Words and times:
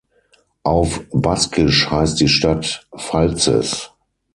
Auf 0.63 1.01
Baskisch 1.11 1.91
heißt 1.91 2.19
die 2.19 2.27
Stadt 2.27 2.87
„Faltzes“. 2.95 3.91